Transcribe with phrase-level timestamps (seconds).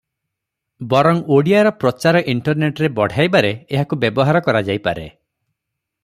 [0.91, 5.05] ବରଂ ଓଡ଼ିଆର ପ୍ରଚାର ଇଣ୍ଟରନେଟରେ ବଢ଼ାଇବାରେ ଏହାକୁ ବ୍ୟବହାର କରାଯାଇପାରେ।